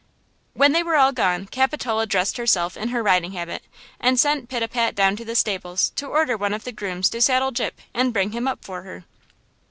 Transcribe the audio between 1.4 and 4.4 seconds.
Capitola dressed herself in her riding habit and